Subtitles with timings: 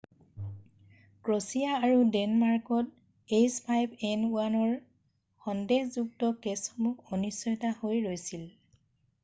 [1.27, 4.73] Croatia আৰু ডেনমাৰ্কত h5n1 ৰ
[5.45, 8.51] সন্দেহযুক্ত কেছসমূহ অনিশ্চয়তা হৈ ৰৈছিল৷